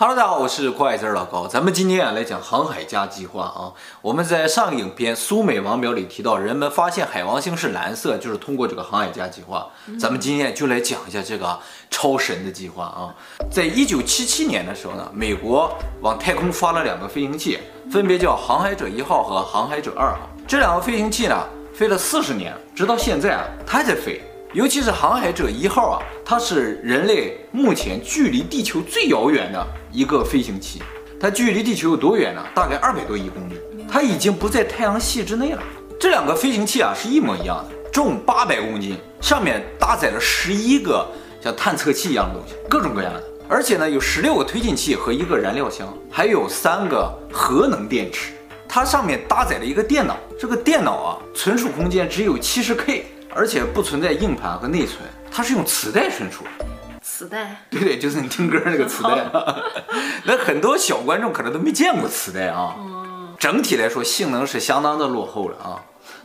[0.00, 1.46] Hello，大家好，我是酷爱字老高。
[1.46, 3.68] 咱们今天啊来讲航海家计划啊。
[4.00, 9.68] 我们在上个影片苏美王表里提到，人们发现海王星是蓝色，就是通过这个航海家计划。
[9.98, 11.60] 咱们今天就来讲一下这个
[11.90, 13.12] 超神的计划啊。
[13.52, 15.70] 在一九七七年的时候呢，美国
[16.00, 17.58] 往太空发了两个飞行器，
[17.92, 20.20] 分别叫航海者一号和航海者二号。
[20.48, 21.36] 这两个飞行器呢，
[21.74, 24.22] 飞了四十年，直到现在啊，它还在飞。
[24.52, 30.82] 尤其是航海者一号啊，它是人类目前距离地球最遥远的一个飞行器。
[31.20, 32.44] 它距离地球有多远呢？
[32.52, 33.54] 大概二百多亿公里。
[33.88, 35.62] 它已经不在太阳系之内了。
[36.00, 41.06] 这两个飞行器啊是一模一样的，重八百公斤，上面搭载了十一个
[41.40, 43.22] 像探测器一样的东西，各种各样的。
[43.48, 48.32] 而且呢，有十六个推进器和一个燃料箱，还有三个核能电池。
[48.68, 53.06] 它上面搭载了一个电脑，这个电脑啊，存储空间只有七十 K。
[53.34, 54.98] 而且不存在硬盘和内存，
[55.30, 56.44] 它是用磁带存储。
[57.02, 57.56] 磁带？
[57.70, 59.26] 对对，就是你听歌那个磁带。
[60.24, 62.76] 那很多小观众可能都没见过磁带啊。
[63.38, 65.80] 整体来说，性能是相当的落后了啊。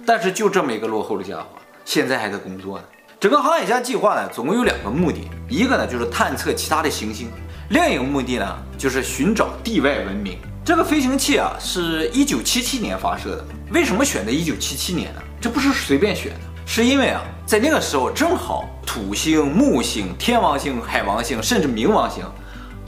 [0.05, 1.47] 但是就这么一个落后的家伙，
[1.85, 2.83] 现在还在工作呢。
[3.19, 7.29] 整个航海家计划呢，总共有两个目的，一个呢就是探测其他的行星，
[7.69, 10.37] 另一个目的呢就是寻找地外文明。
[10.63, 13.45] 这个飞行器啊，是一九七七年发射的。
[13.71, 15.21] 为什么选择一九七七年呢？
[15.39, 16.39] 这不是随便选的。
[16.65, 22.23] 是因为啊，在那个时候正好土星、木星、天王星、海王星，甚至冥王星，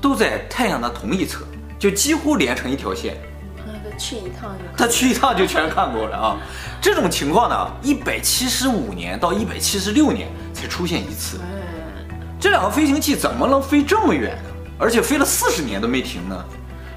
[0.01, 1.45] 都在太阳的同一侧，
[1.77, 3.15] 就几乎连成一条线。
[3.65, 6.37] 那个去一趟就他去一趟就全看过了啊！
[6.81, 11.39] 这种情况呢，一百七十五年到一百七十六年才出现一次。
[12.39, 14.49] 这两个飞行器怎么能飞这么远呢？
[14.79, 16.45] 而且飞了四十年都没停呢？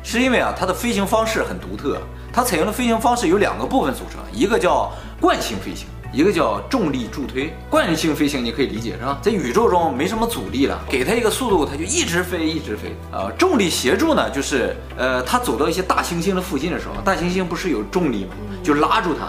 [0.03, 2.01] 是因为啊，它的飞行方式很独特，
[2.33, 5.87] 它采用的飞行方式有两个部分组成，一个叫惯性飞行。
[6.13, 9.19] 一个叫重力助推，惯性飞行你可以理解是吧？
[9.23, 13.31] 在宇宙中没什么阻力了，给它一个速度，它就一直飞，一直飞啊。
[13.39, 18.35] 重力协助呢，就是呃，它走到一些大行星的附近的时候，大行星不是有重力吗？
[18.63, 19.27] 就拉住它，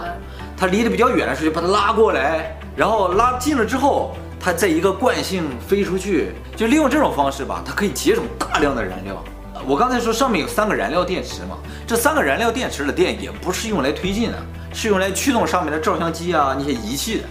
[0.56, 9.22] 它离得比较远的时候就把它拉过来，然后拉近了之后，它在一个惯性飞出去，就利用这种方式吧，它可以节省大量的燃料。
[9.64, 11.56] 我刚才说上面有三个燃料电池嘛，
[11.86, 14.38] 这三个燃料电池的电也不是用来推进的。
[14.74, 17.24] 是用来驱动上面的照相机啊那些仪器的，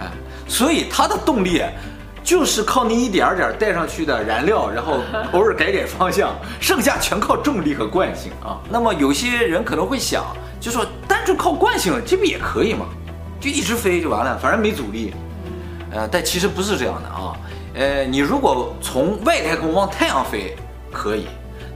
[0.00, 0.10] 哎，
[0.48, 1.62] 所以它的动力
[2.24, 5.00] 就是靠那一点点带上去的燃料，然后
[5.32, 8.58] 偶尔改改方向，剩下全靠重力和惯性啊。
[8.70, 10.24] 那么有些人可能会想，
[10.58, 12.86] 就说单纯靠惯性这不也可以吗？
[13.38, 15.12] 就一直飞就完了，反正没阻力。
[15.90, 17.36] 呃，但其实不是这样的啊。
[17.74, 20.56] 呃，你如果从外太空往太阳飞
[20.90, 21.26] 可以，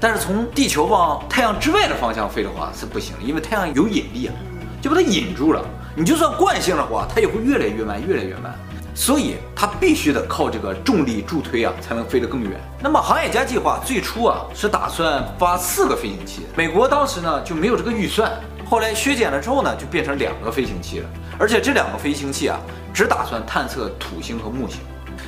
[0.01, 4.35] 但是从地球往太阳之外的方向飞的话是不行，因为太阳有引力啊。
[4.83, 5.65] 就把它引住了，
[5.97, 8.55] 你就算惯性的话，它也会越来越慢，越来越慢。
[8.95, 12.53] 所以它必须得靠这个重力助推啊，才能飞得更远。
[12.81, 18.31] 那么航海家计划最初啊是打算发四个飞行器，美国当时呢就没有这个预算，
[18.71, 21.09] 后来削减了之后呢，就变成两个飞行器了。
[21.39, 22.61] 而且这两个飞行器啊，
[22.95, 24.79] 只打算探测土星和木星。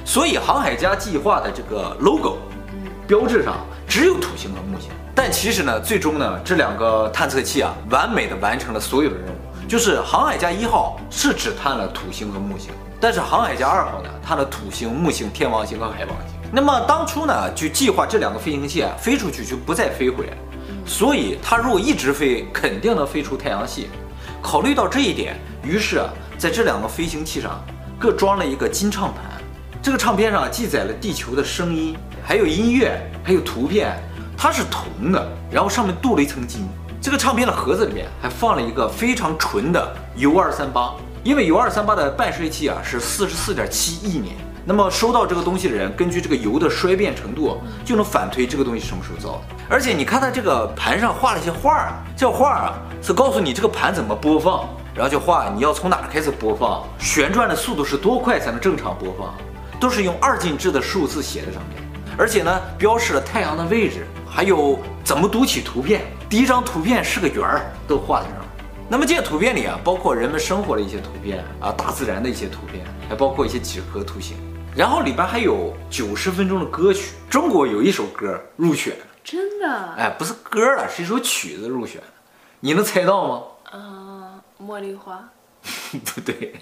[0.04, 2.38] 所以航海家计划的这个 logo
[3.08, 4.90] 标志上只有土星和木星。
[5.14, 9.66] 但其实呢，最终呢，这两个探测器啊，完美的完成了所有的任务。
[9.66, 12.70] 就是航海家一号是只探了土星和木星，
[13.00, 16.38] 但是航海家二号呢，探了土星、木星、天王星和海王星。
[16.52, 20.32] 那么当初呢，就计划这两个飞行器啊飞出去就不再飞回来，
[20.86, 23.88] 所以它如果一直飞，肯定能飞出太阳系。
[24.42, 27.58] 考虑到这一点，于是啊，在这两个飞行器上
[27.98, 29.22] 各装了一个金唱盘，
[29.80, 33.96] 这个唱片上记载了地球的声音，还有音乐，还有图片，
[34.36, 36.68] 它是铜的，然后上面镀了一层金。
[37.00, 44.34] 这个唱片的盒子里面还放了一个非常纯的铀二三八，因为铀二三八的半衰期啊是四十四点七亿年。
[44.64, 49.40] 那么收到这个东西的人，根据这个铀的衰变程度，就能反推这个东西什么时候造的。
[49.70, 59.32] 而且你看它这个盘上画了一些画儿，这画儿啊是告诉你这个盘怎么播放，然后就画你要从哪开始播放，旋转的速度是多快才能正常播放，
[59.80, 61.82] 都是用二进制的数字写在上面。
[62.16, 66.02] 而且呢，标示了太阳的位置，还有怎么读取图片。
[66.28, 68.38] 第一张图片是个圆儿，都画在上。
[68.88, 74.36] 那么这些图片里啊，包括人们生活的一些图片啊，大自然的一些图片，还包括一些几何图形。
[74.74, 77.12] 然后里边还有九十分钟的歌曲。
[77.30, 79.94] 中国有一首歌入选，真的？
[79.96, 82.00] 哎，不是歌了，是一首曲子入选。
[82.60, 83.42] 你能猜到吗？
[83.72, 85.22] 嗯，茉莉花。
[86.04, 86.54] 不对，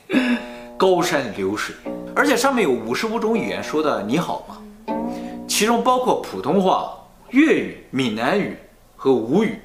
[0.76, 1.75] 高山流水。
[2.14, 4.62] 而且上面有五十五种语言说的你好吗？
[5.49, 6.96] 其中包括普通话、
[7.31, 8.56] 粤语、闽南语。
[8.99, 9.61] 和吴语，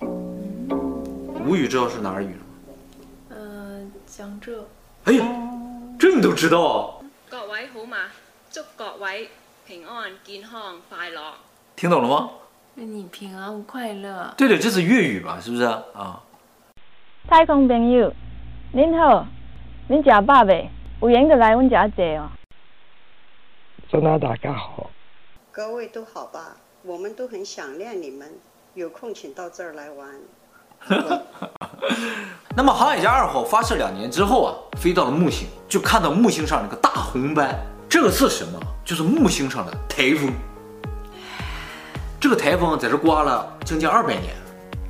[0.00, 2.42] 吴语知道是哪儿语吗？
[3.30, 4.66] 呃，江浙。
[5.04, 5.24] 哎呀，
[5.96, 6.98] 这你都知道啊！
[7.30, 7.96] 各位好吗？
[8.50, 9.30] 祝各位
[9.64, 11.22] 平安、健康、快乐。
[11.76, 12.30] 听懂了吗？
[12.74, 14.34] 祝你平安快乐。
[14.36, 15.38] 对对，这是粤语吧？
[15.40, 16.20] 是不是啊？
[17.28, 18.12] 太空朋友，
[18.72, 19.24] 您好，
[19.88, 20.70] 您食饱未？
[21.00, 22.30] 有闲就来阮家坐哦。
[23.90, 24.88] 真的大家好，
[25.50, 26.56] 各位都好吧？
[26.84, 28.32] 我们都很想念你们，
[28.74, 30.08] 有空请到这儿来玩。
[32.56, 37.58] 那么航海家二号发射两年之后啊，飞到了木星，就看到木星上那个大红斑，
[37.88, 38.60] 这个是什么？
[38.84, 40.32] 就是木星上的台风。
[42.20, 44.32] 这个台风在这刮了将近二百年，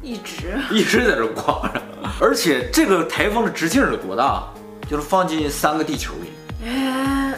[0.03, 1.81] 一直一直在这刮着，
[2.21, 4.52] 而且这个台风的直径有多大？
[4.93, 6.69] 就是放进三个地球里。
[6.69, 7.33] 哎，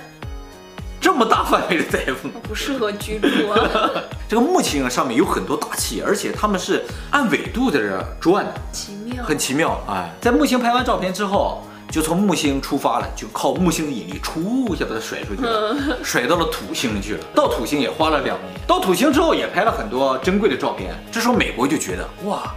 [1.01, 3.91] 这么大范围的台风， 不适合居住啊。
[4.29, 9.81] 这个木星啊，上面有很多大气，而且它们是按纬度在这转的，奇妙，很奇妙。
[9.89, 11.63] 哎，在木星拍完照片之后，
[11.93, 17.25] 就从木星出发了，就靠木星的引力，出一下把它甩出去了， 甩到了土星去了。
[17.33, 20.93] 到土星也花了两年，到土星之后也拍了很多珍贵的照片。
[21.13, 22.53] 这时候美国就觉得，哇，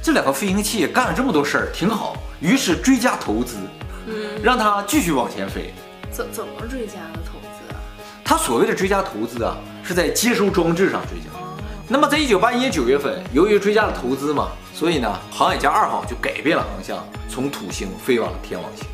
[0.00, 3.85] 这两个飞行器干了这么多事儿，挺好，于是追加投资，嗯，
[4.42, 5.72] 让它继续往前飞。
[6.10, 7.76] 怎怎么追加的投资啊？
[8.24, 11.26] 他所谓的追加投资啊，是在接收装置上追加。
[11.88, 18.86] 那么在一九八一年九月份，由于追加了投资嘛，所以呢，航海家二号就改变了航向，从土星飞往了天王星。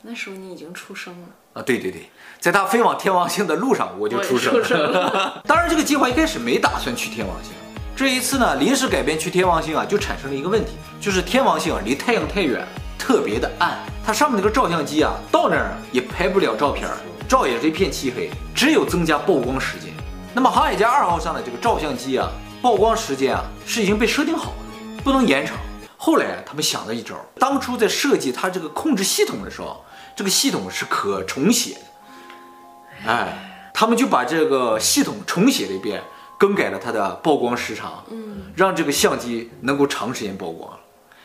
[0.00, 1.62] 那时候你已经出生了啊？
[1.62, 2.08] 对对对，
[2.40, 4.62] 在他飞往天王星的路上，我就出生了。
[4.62, 7.52] 出生了 当然，这个计划一开始没打算去天王星。
[7.94, 12.66] 这一次呢，临时改变去天王星啊，就产生了一个问题，就是天王星啊离太阳太远，
[12.96, 13.76] 特别的暗，
[14.08, 16.88] 它上面那个照相机啊到那儿也拍不了照片，
[17.28, 19.92] 照也是一片漆黑，只有增加曝光时间。
[20.32, 22.26] 那么航海家二号上的这个照相机啊，
[22.62, 25.58] 曝光时间啊是已经被设定好的，不能延长。
[25.98, 29.84] 后来他们想了一招，当初在设计它这个控制系统的时候，
[30.16, 33.10] 这个系统是可重写的。
[33.10, 36.02] 哎，他们就把这个系统重写了一遍，
[36.38, 40.72] 更改了它的曝光时长，嗯，让这个相机能够长时间曝光。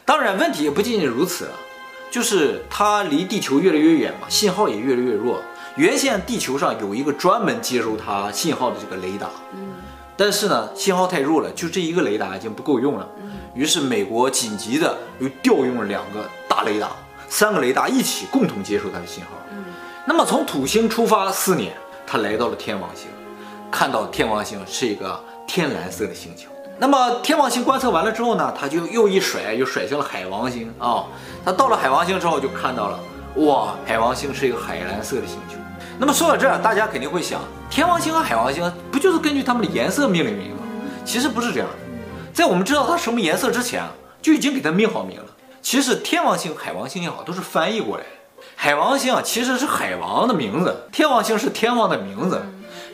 [0.04, 1.50] 当然，问题也不仅仅如此，
[2.14, 5.42] 就是它离地球越来越远嘛，信号也越来越弱。
[5.76, 9.70] 原先地球上有一个专门接收它信号的这个雷达，嗯，
[10.16, 16.92] 但是呢，信号太弱了，就这一个雷达已经不够用了，嗯，于是美国紧急的又调用了两个大雷达，
[17.28, 19.66] 三个雷达一起共同接收它的信号，嗯，
[20.06, 21.74] 那么从土星出发四年，
[22.06, 23.08] 他来到了天王星，
[23.72, 26.52] 看到天王星是一个天蓝色的星球，
[26.84, 31.06] 那么天王星观测完了之后呢，他就又一甩，又甩向了海王星啊，哦，
[31.46, 33.00] 他到了海王星之后就看到了，
[33.36, 35.56] 哇，海王星是一个海蓝色的星球。
[35.98, 37.40] 那么说到这儿，大家肯定会想，
[37.70, 40.64] 天王星和海王星不就是根据它们的颜色命名吗？
[41.06, 41.76] 其实不是这样的，
[42.34, 43.82] 在我们知道它什么颜色之前，
[44.22, 45.26] 就已经给它命好名了。
[45.62, 48.04] 其实天王星、海王星也好，都是翻译过来。
[48.58, 52.42] 海王星啊，其实是海王的名字；天王星是天王的名字。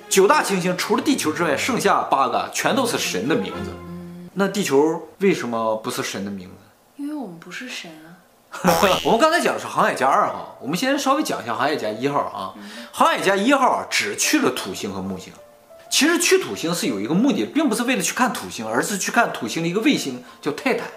[0.09, 3.71] 九大行星除了地球之外，剩下八个全都是神的名字。
[4.33, 6.55] 那地球为什么不是神的名字？
[6.95, 8.17] 因为我们不是神啊。
[9.05, 12.53] 我们刚才讲的是航海家二号，我们先稍微讲一下航海家一号啊。
[12.91, 15.31] 航海家一号啊，只去了土星和木星。
[15.91, 20.87] 其实去土星是有一个目的，并不是为了去看土星，而是去看土星的一个卫星叫泰坦。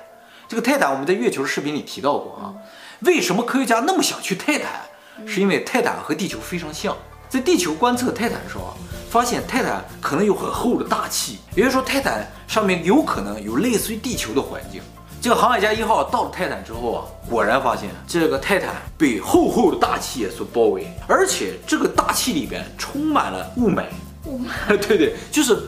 [0.49, 2.55] 这个泰坦我们在月球视频里提到过啊。
[3.01, 4.81] 为什么科学家那么想去泰坦？
[5.27, 6.97] 是因为泰坦和地球非常像。
[7.29, 8.73] 在地球观测泰坦的时候啊，
[9.13, 14.81] 发现泰坦可能有很厚的大气，也就是说泰坦上面有可能有类似于地球的环境。
[15.21, 23.85] 这个航海家一号到了泰坦之后啊，果然发现这个泰坦被厚厚的大气所包围，而且这个大气里边充满了雾霾。
[24.25, 25.59] 雾霾，对对，就是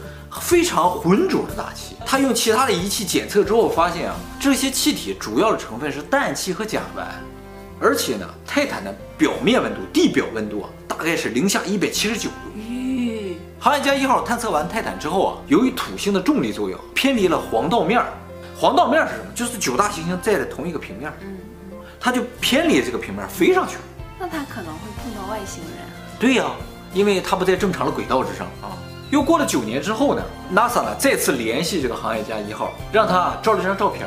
[0.40, 1.96] 非常浑浊的大气。
[2.06, 7.02] 他用其他的仪器检测之后发现啊，这些气体主要的成分是氮气和甲烷，
[7.78, 12.36] 而且呢，泰坦的表面温度，地表温度啊，大概是零下一百七十九度。
[13.64, 18.12] 咦，航海家一号探测完泰坦之后啊，由于土星的重力作用，偏离了黄道面儿。
[18.54, 19.24] 黄道面是什么？
[19.34, 21.38] 就是九大行星在的同一个平面，嗯，
[21.98, 23.82] 它就偏离这个平面飞上去了。
[24.18, 25.72] 那它可能会碰到外星人。
[26.20, 26.44] 对呀，
[26.92, 28.76] 因为它不在正常的轨道之上啊。
[29.10, 30.22] 又过了九年之后呢
[30.54, 34.06] ，NASA 呢再次联系这个航海家一号，让他照了张照片，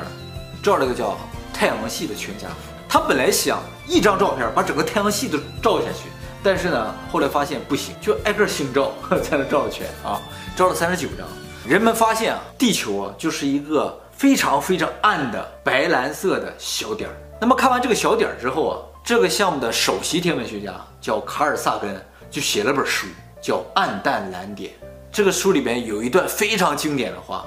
[0.61, 1.17] 照了个叫
[1.51, 2.71] 太阳系的全家福。
[2.87, 6.09] 他本来想一张照片把整个太阳系都照下去，
[6.47, 10.21] 但是呢，后来发现不行，就挨个星照 才能照得全啊。
[10.55, 11.27] 照了三十九张，
[11.67, 14.01] 人们发现啊，地球啊就是一个。
[14.17, 17.15] 非常非常暗的白蓝色的小点儿。
[17.39, 18.75] 那么看完这个小点儿之后啊，
[19.05, 23.05] 这个项目的首席天文学家叫卡尔萨根，就写了本书，
[23.39, 24.71] 叫《暗淡蓝点》。
[25.11, 27.45] 这个书里边有一段非常经典的话。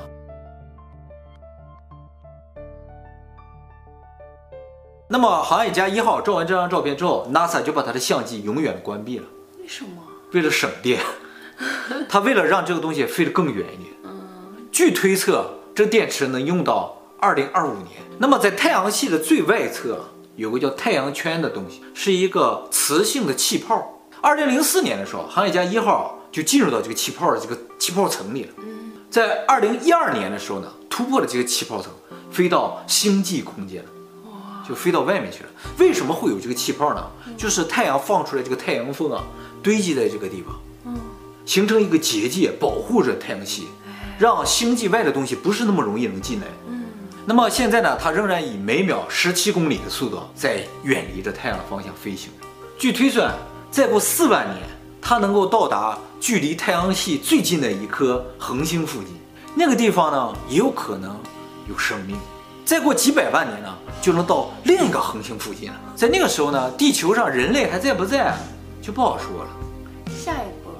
[5.13, 9.25] 那么航海家一号照完这张照片之后，NASA 就把他的相机永远关闭了。
[9.59, 9.91] 为什么？
[10.33, 11.01] 为了省电。
[12.09, 13.93] 他为了让这个东西飞得更远一点。
[14.71, 18.01] 据推测，这电池能用到二零二五年。
[18.19, 20.05] 那么在太阳系的最外侧
[20.37, 24.01] 有个叫太阳圈的东西，是一个磁性的气泡。
[24.21, 28.51] 二零零四年的时候，航海家一号就进入到这个气泡的这个气泡层里了。
[29.11, 31.93] 在二零一二年的时候呢，突破了这个气泡层，
[32.31, 33.91] 飞到星际空间了，
[34.69, 35.49] 就飞到外面去了。
[35.79, 37.05] 为什么会有这个气泡呢？
[37.37, 39.25] 就是太阳放出来这个太阳风啊，
[39.63, 40.95] 堆积在这个地方，
[41.45, 43.69] 形成一个结界，保护着太阳系，
[44.19, 46.47] 让星际外的东西不是那么容易能进来。
[47.27, 52.31] 那么现在呢，它仍然以每秒十七公里的速度在远离着太阳的方向飞行。
[52.79, 53.33] 据推算，
[53.71, 54.67] 再过四万年，
[55.01, 59.15] 它能够到达距离太阳系最近的一颗恒星附近，
[59.55, 61.17] 那个地方呢，也有可能
[61.69, 62.17] 有生命。
[62.65, 63.69] 再过几百万年呢，
[64.01, 65.77] 就能到另一个恒星附近了。
[65.97, 68.35] 在那个时候呢，地球上人类还在不在，
[68.81, 69.51] 就不好说了。
[70.17, 70.71] 下一步，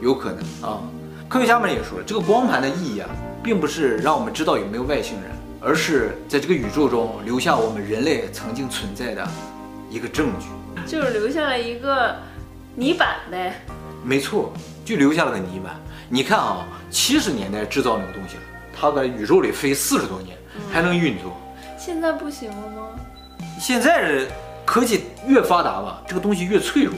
[0.00, 0.80] 有可能啊。
[1.28, 3.08] 科学家们也说了，这个光盘的意义啊，
[3.42, 9.26] 并不是让我们知道有没有外星人，而是在这个宇宙中留下我们人类曾经存在的
[9.88, 10.48] 一个证据。
[10.86, 12.16] 就是留下了一个
[12.74, 13.54] 泥板呗。
[14.04, 14.52] 没错，
[14.84, 15.74] 就留下了个泥板。
[16.08, 18.42] 你看啊，七十年代制造那个东西了，
[18.78, 20.36] 它在宇宙里飞四十多年
[20.70, 21.36] 还能运作。
[21.78, 22.88] 现在不行了吗？
[23.58, 24.26] 现在的
[24.64, 26.94] 科技越发达吧，这个东西越脆弱。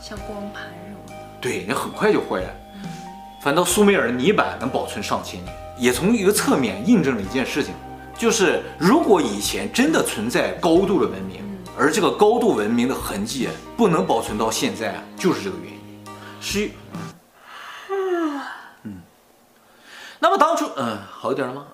[0.00, 1.14] 像光盘什么的。
[1.40, 2.50] 对，那很快就坏了。
[3.42, 7.74] 反倒苏美尔的泥板能保存上千年，也从一个侧面印证了一件事情，
[8.16, 11.42] 就是如果以前真的存在高度的文明。
[11.78, 15.78] 而这个高度文明的痕迹不能保存到现在，就是这个原因。
[16.38, 16.70] 是，
[18.82, 19.00] 嗯，
[20.20, 21.64] 那么当初，嗯，好一点了吗？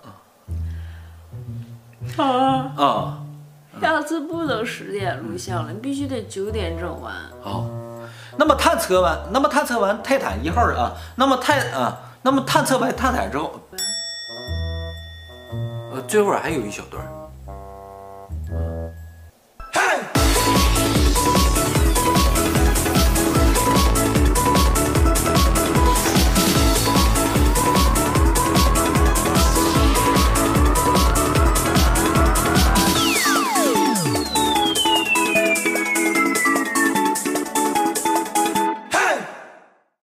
[2.16, 3.18] 啊啊，
[3.80, 7.12] 下次不能十点录像了，你必须得九点整完。
[7.42, 7.66] 好，
[8.36, 13.60] 那么探测完，那么探测完泰坦一号啊，那么泰啊，那么探测完泰坦之后，
[15.92, 17.04] 呃，最后还有一小段。